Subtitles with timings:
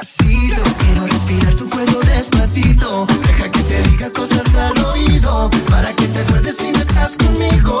[0.00, 0.62] despacito.
[0.78, 3.06] Quiero respirar tu cuello despacito.
[3.26, 5.50] Deja que te diga cosas al oído.
[5.68, 7.80] Para que te acuerdes si no estás conmigo.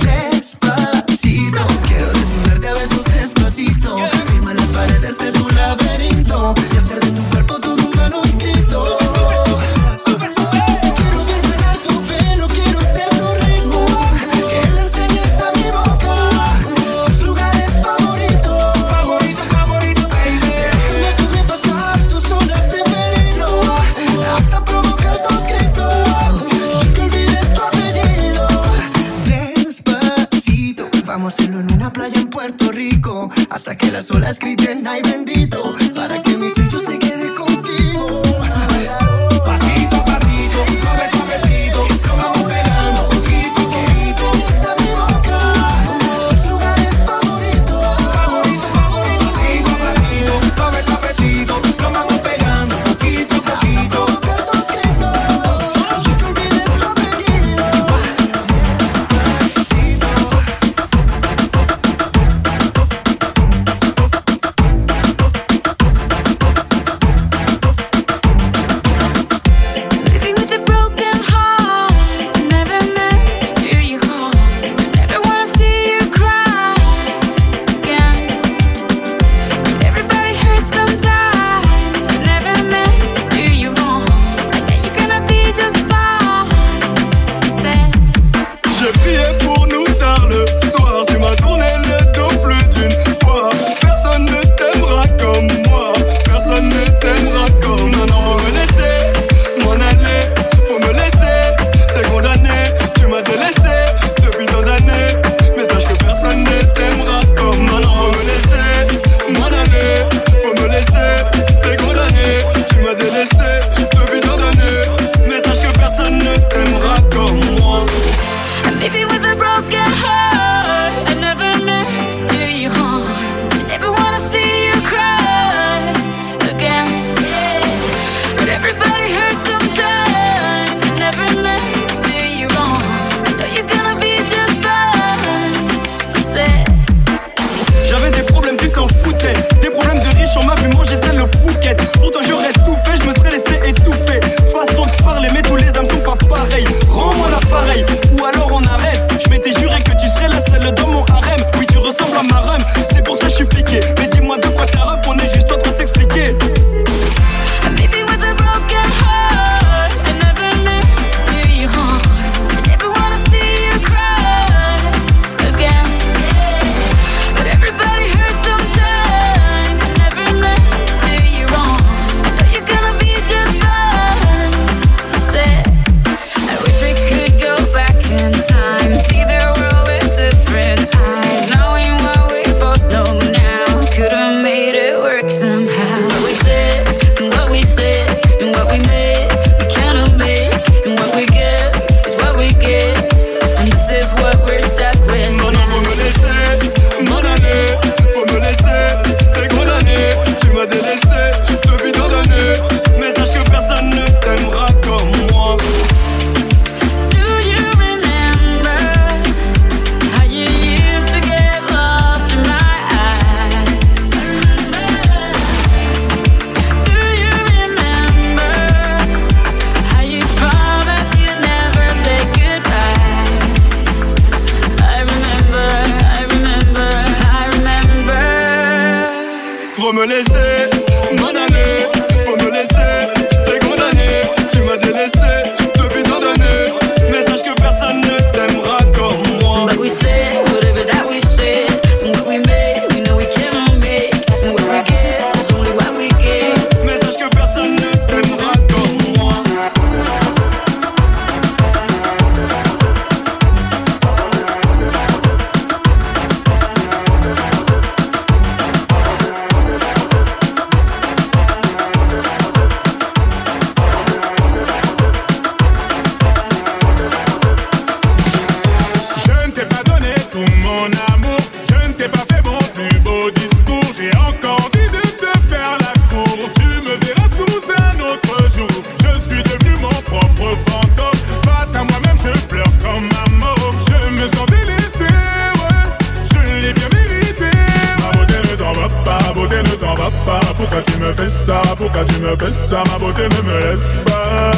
[291.21, 294.51] fais ça Pourquoi tu me fais ça Ma beauté ne me laisse pas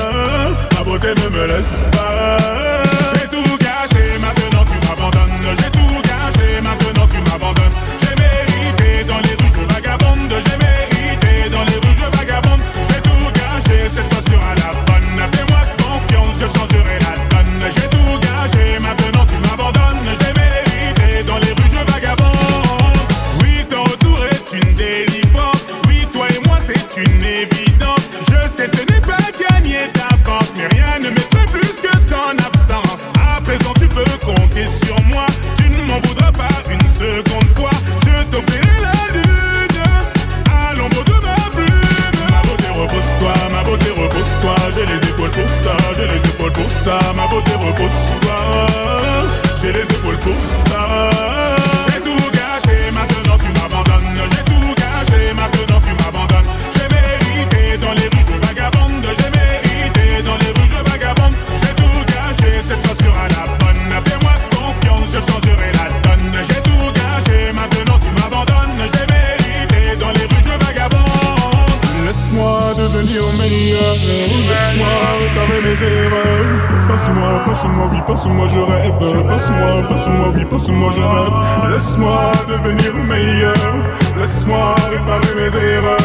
[0.75, 2.37] Ma beauté ne me laisse pas.
[3.15, 5.57] J'ai tout gâché, maintenant tu m'abandonnes.
[5.59, 7.82] J'ai tout gâché, maintenant tu m'abandonnes.
[47.23, 48.82] ma beauté repose sur toi.
[77.13, 79.27] Passe-moi, passe-moi, oui, passe-moi, je rêve.
[79.27, 81.71] Passe-moi, passe-moi, oui, passe-moi, je rêve.
[81.71, 83.53] Laisse-moi devenir meilleur.
[84.17, 85.97] Laisse-moi réparer mes erreurs.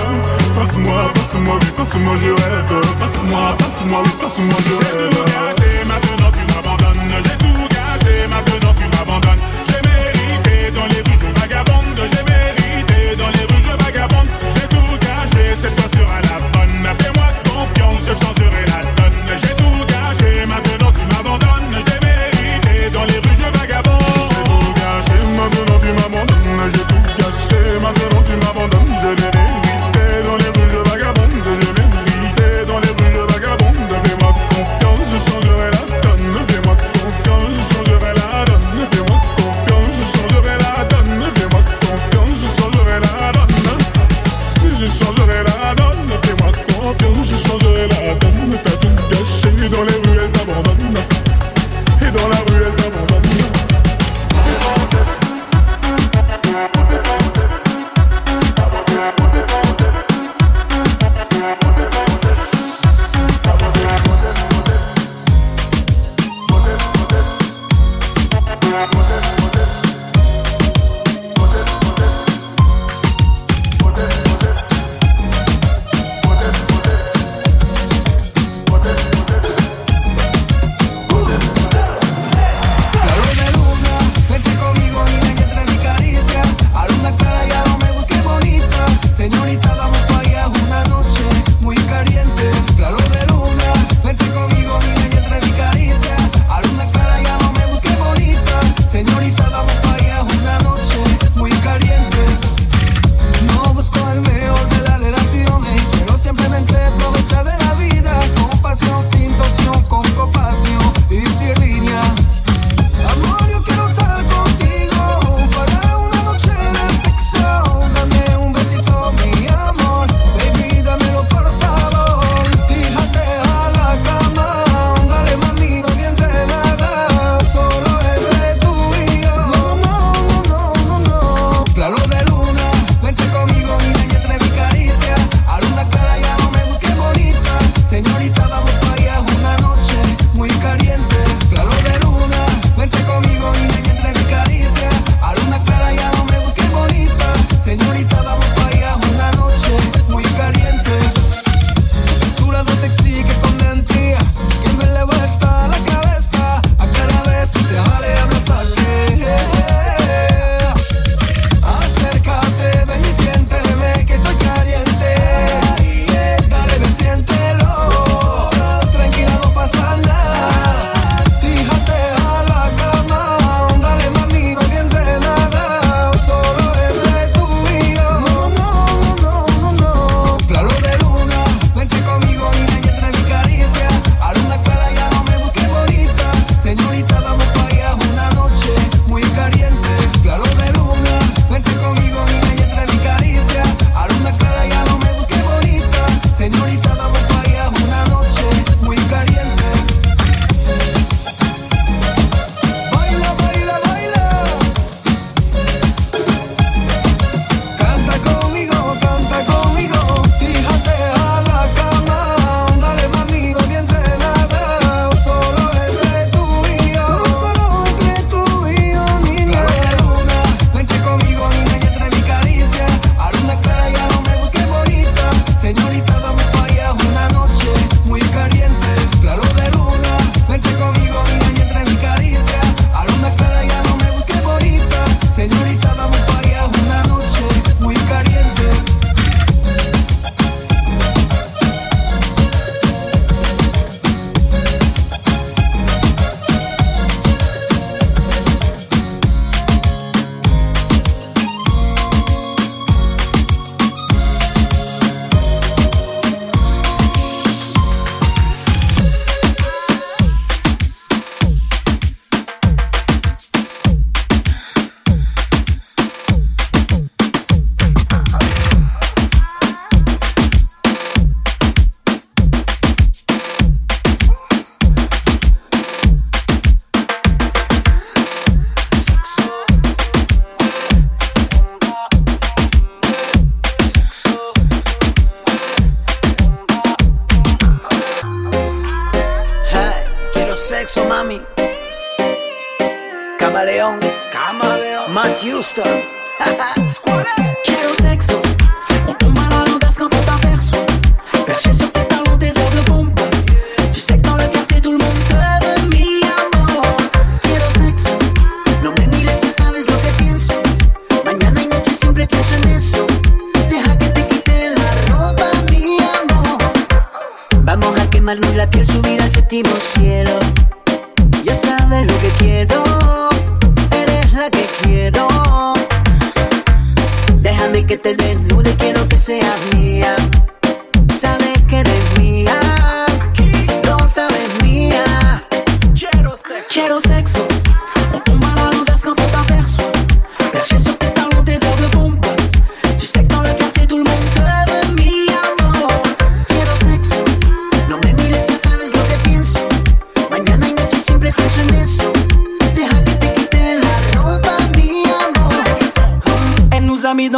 [0.54, 2.96] Passe-moi, passe-moi, oui, passe-moi, je rêve.
[3.00, 5.10] Passe-moi, passe-moi, oui, passe-moi, je rêve.
[5.10, 7.22] J'ai tout gâché, maintenant tu m'abandonnes.
[7.24, 9.42] J'ai tout gâché, maintenant tu m'abandonnes.
[9.66, 11.17] J'ai mérité dans les.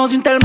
[0.00, 0.38] dans une telle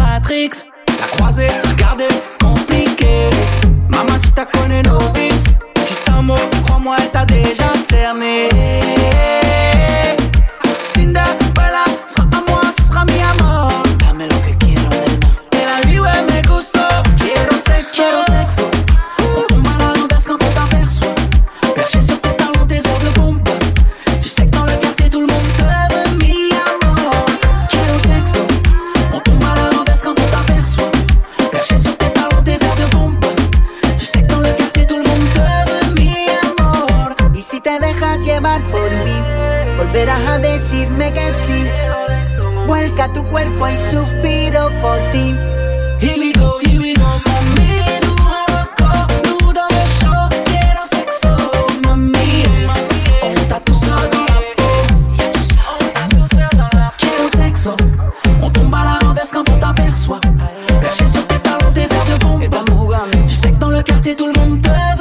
[64.06, 64.95] partito il monte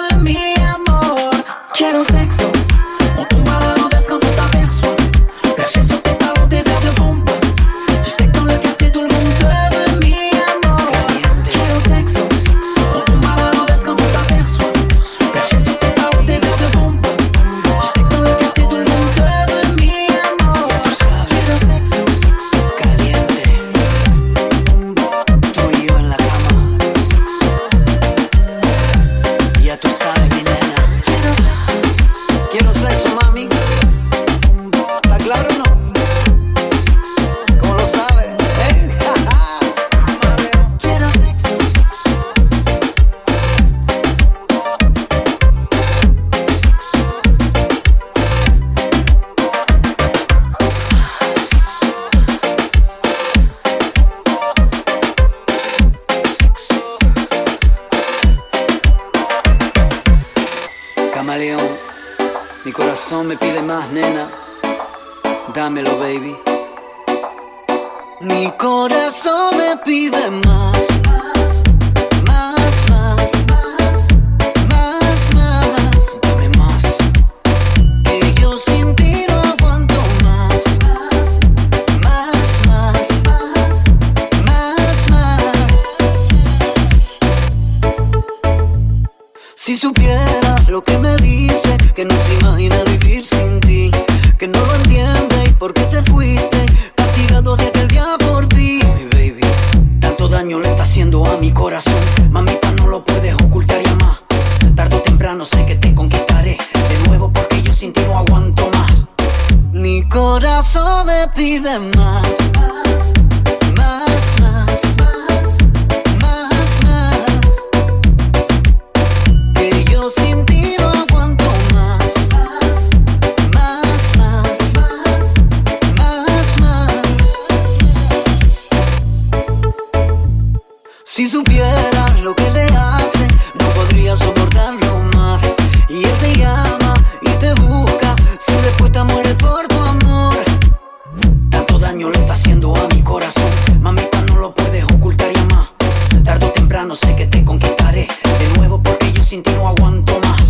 [147.04, 150.42] sé que te conquistaré de nuevo porque yo sin ti no aguanto más.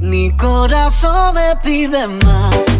[0.00, 2.71] Mi corazón me pide más.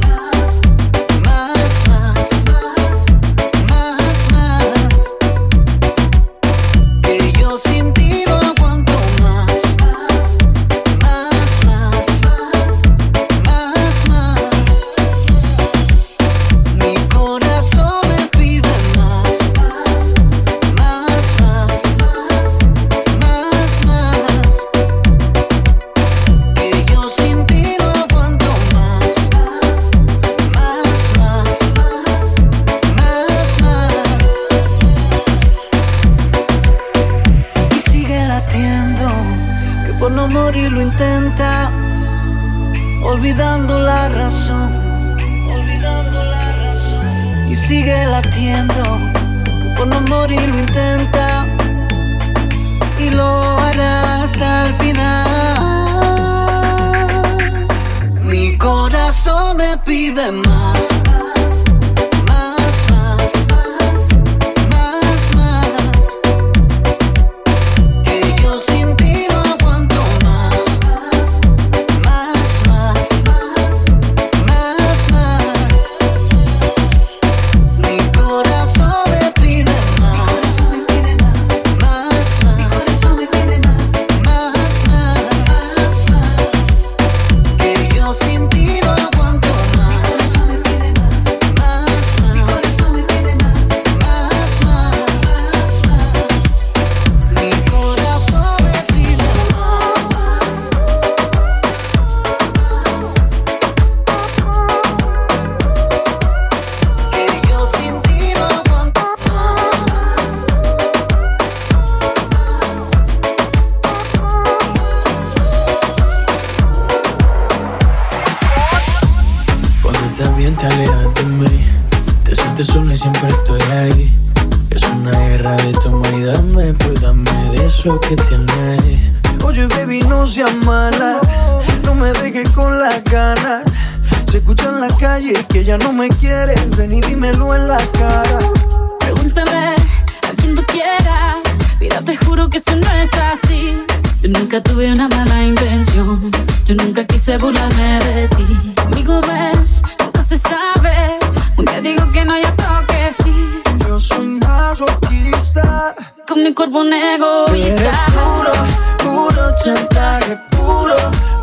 [144.22, 146.30] Yo nunca tuve una mala intención.
[146.66, 148.74] Yo nunca quise burlarme de ti.
[148.76, 151.18] Conmigo ves, nunca se sabe.
[151.56, 153.62] Un día digo que no, ya toque sí.
[153.86, 155.94] Yo soy masoquista.
[156.28, 158.06] Con mi cuerpo un Eres egoísta.
[158.14, 158.52] puro,
[158.98, 160.38] puro chantaje.
[160.50, 160.96] Puro,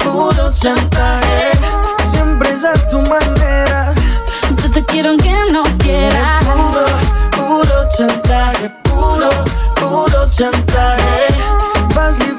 [0.03, 1.51] puro chantaje.
[2.13, 3.93] Siempre es a tu manera.
[4.63, 6.45] Yo te quiero aunque no quieras.
[6.45, 6.85] Puro,
[7.35, 8.69] puro chantaje.
[8.83, 9.29] Puro,
[9.75, 11.27] puro chantaje.
[11.93, 12.38] Vas libre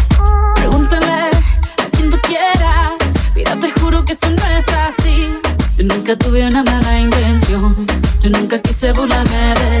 [0.61, 2.93] Pregúntale a quien tú quieras.
[3.35, 5.27] Mira, te juro que eso no es así.
[5.75, 7.87] Yo nunca tuve una mala intención.
[8.21, 9.80] Yo nunca quise burlarme de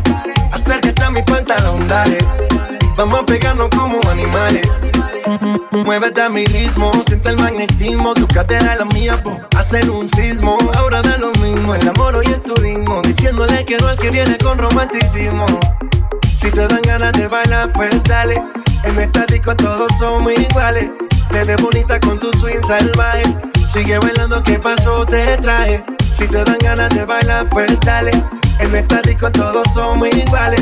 [1.21, 2.05] mi cuenta la onda.
[2.95, 4.67] Vamos a pegarnos como animales.
[5.71, 9.89] Muévete a mi ritmo, siente el magnetismo, tu cadera es la mía, pues, po, hacer
[9.89, 10.57] un sismo.
[10.75, 14.37] Ahora da lo mismo, el amor hoy el turismo, diciéndole que no al que viene
[14.37, 15.45] con romanticismo.
[16.33, 18.41] Si te dan ganas de bailar, pues dale.
[18.83, 20.89] En estático todos somos iguales.
[21.29, 23.23] Te ves bonita con tu swing salvaje.
[23.71, 25.83] Sigue bailando, que paso te traje.
[26.17, 28.11] Si te dan ganas de bailar, pues dale.
[28.59, 30.61] En estático todos somos iguales.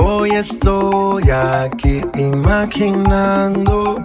[0.00, 4.04] Hoy estoy aquí imaginando.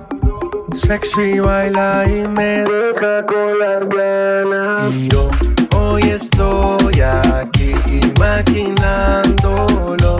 [0.75, 4.93] Sexy baila y me deja con las ganas.
[4.93, 5.29] Y yo
[5.77, 10.19] hoy estoy aquí imaginándolo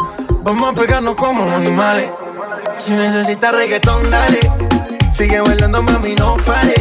[0.43, 2.09] Vamos a pegarnos como animales.
[2.77, 4.39] Si necesitas reggaetón, dale.
[5.15, 6.73] Sigue bailando, mami, no pare.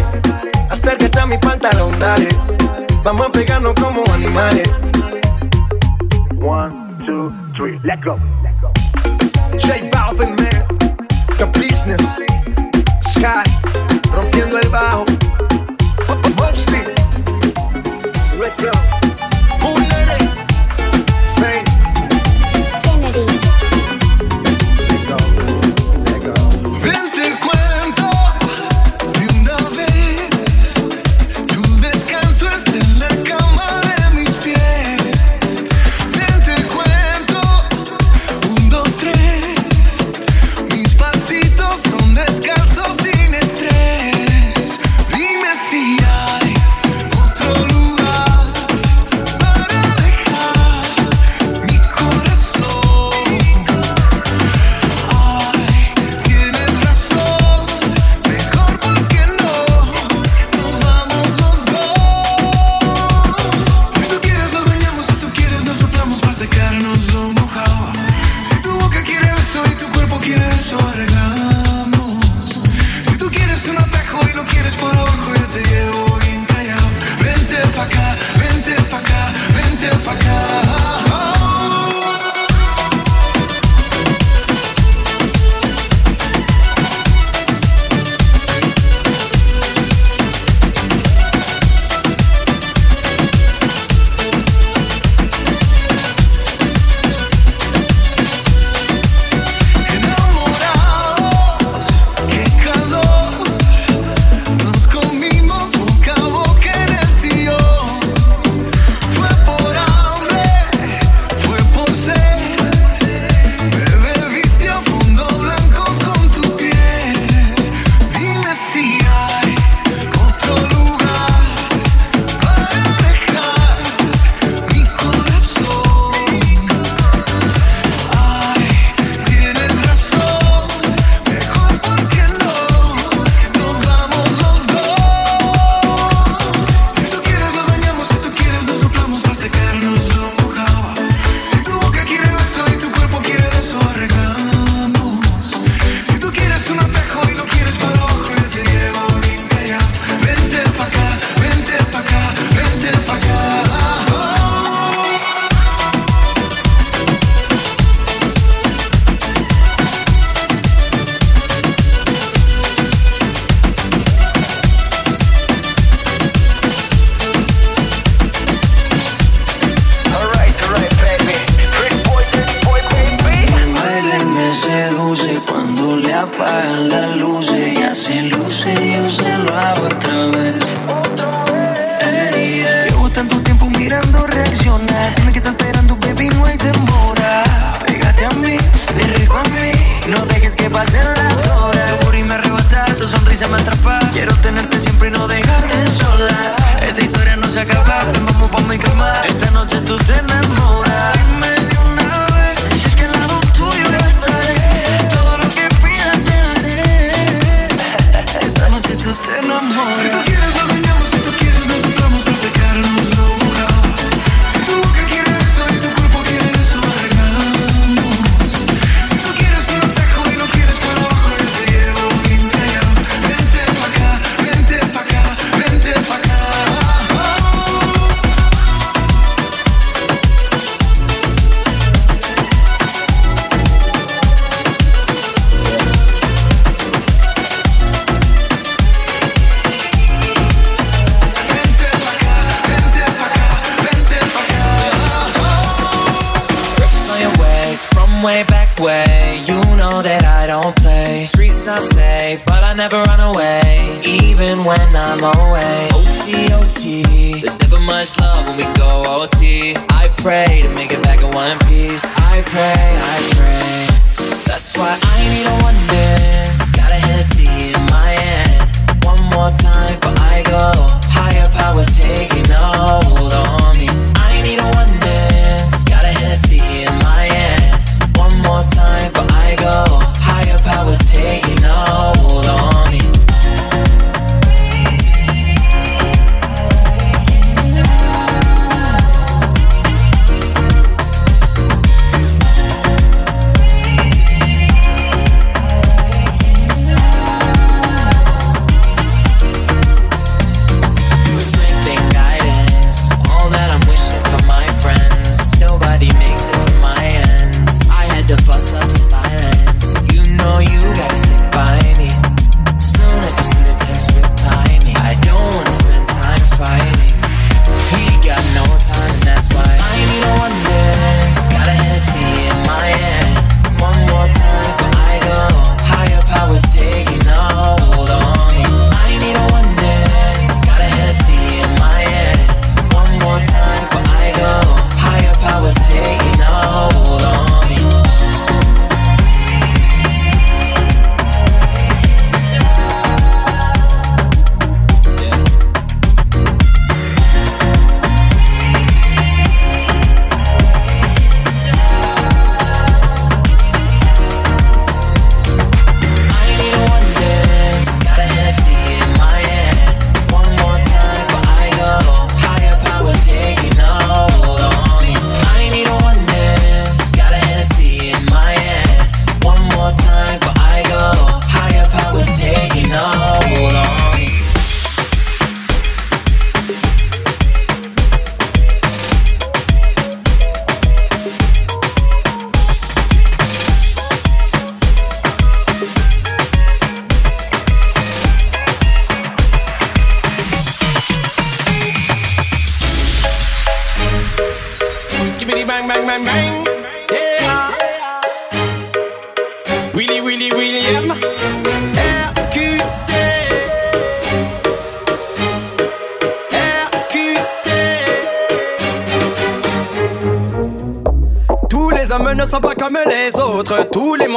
[0.70, 2.29] Acércate a mi pantalón, dale.
[3.05, 4.70] Vamos a pegarnos como animales.
[6.40, 6.73] One,
[7.05, 8.16] two, three, let go.
[9.59, 10.39] J Balvin,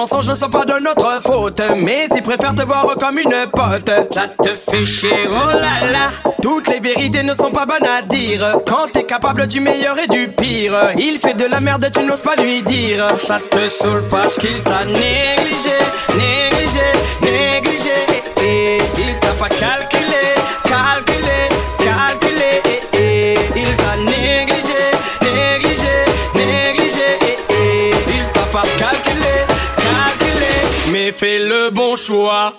[0.04, 3.90] mensonges ne sont pas de notre faute, mais ils préfèrent te voir comme une pote.
[4.12, 6.32] Ça te fait chier, oh là là.
[6.42, 8.58] Toutes les vérités ne sont pas bonnes à dire.
[8.68, 12.20] Quand t'es capable du meilleur et du pire, il fait de la merde, tu n'oses
[12.20, 13.08] pas lui dire.
[13.18, 15.78] Ça te saoule parce qu'il t'a négligé,
[16.18, 17.94] négligé, négligé.
[18.42, 20.33] Et il t'a pas calculé.
[31.12, 32.54] Fais le bon choix.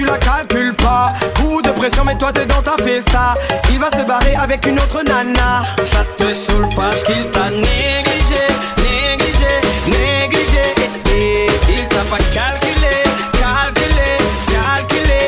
[0.00, 1.12] tu la calcules pas.
[1.36, 3.34] Coup de pression, mais toi t'es dans ta festa.
[3.70, 5.64] Il va se barrer avec une autre nana.
[5.82, 8.44] Ça te saoule parce qu'il t'a négligé,
[8.88, 9.52] négligé,
[9.86, 10.64] négligé.
[11.68, 12.96] Il t'a pas calculé,
[13.42, 14.10] calculé,
[14.54, 15.20] calculé.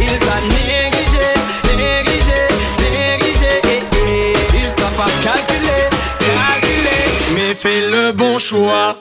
[0.00, 1.26] Il t'a négligé,
[1.76, 2.40] négligé,
[2.78, 3.52] négligé.
[4.54, 5.78] il t'a pas calculé,
[6.20, 6.96] calculé.
[7.34, 8.94] Mais fais le bon choix.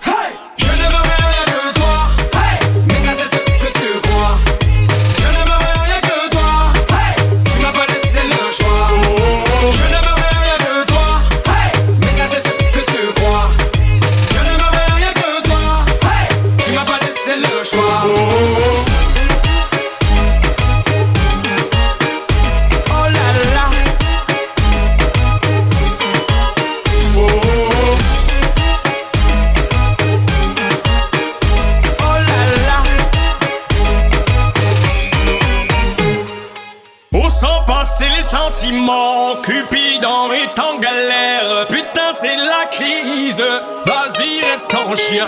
[44.53, 45.25] laisse ton chien.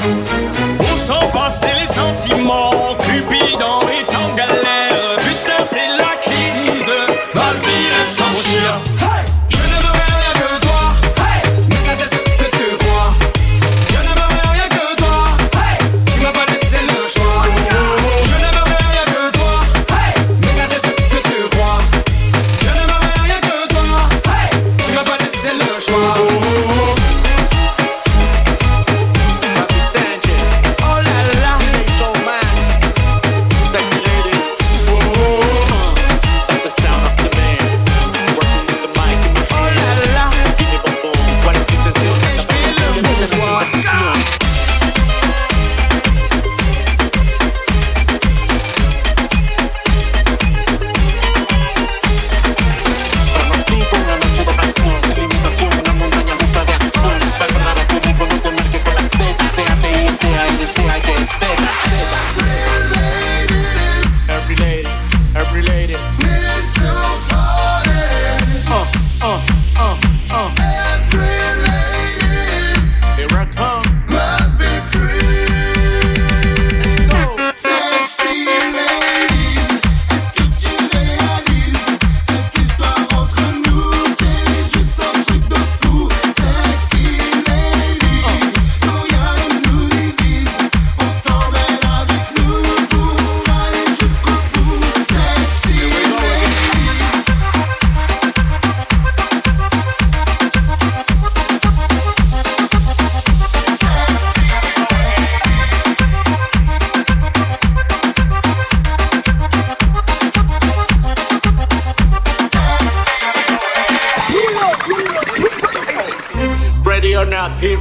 [117.18, 117.78] or not, here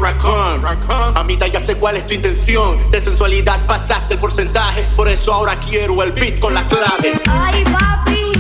[1.53, 2.91] ya sé cuál es tu intención.
[2.91, 4.83] De sensualidad pasaste el porcentaje.
[4.97, 7.21] Por eso ahora quiero el beat con la clave.
[7.31, 8.33] Ay, papi.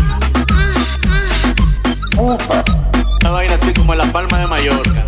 [3.22, 5.06] La vaina así como en la palma de Mallorca.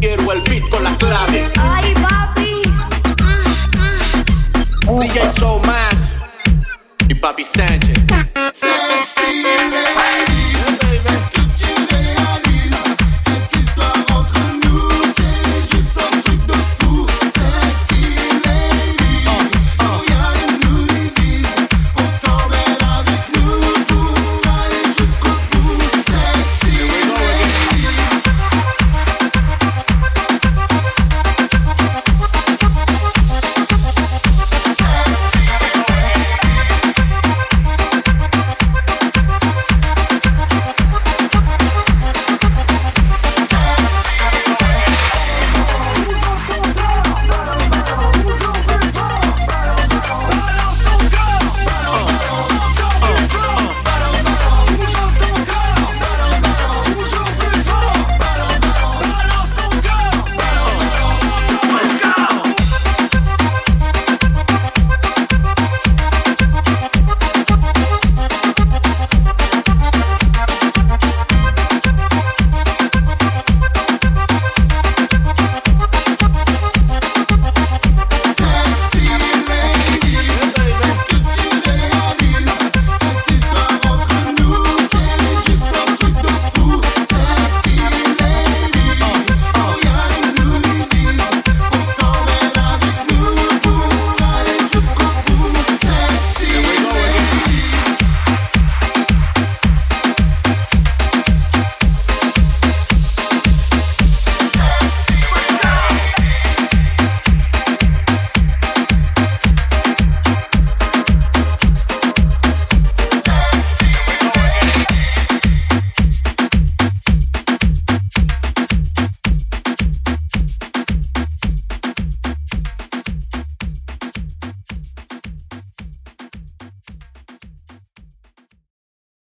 [0.00, 1.50] Quiero el beat con la clave.
[1.60, 2.62] Ay, papi.
[5.00, 6.20] DJ Soul Max.
[7.08, 7.98] Y papi Sánchez.